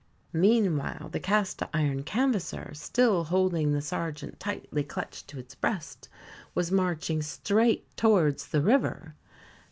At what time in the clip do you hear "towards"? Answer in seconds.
7.95-8.47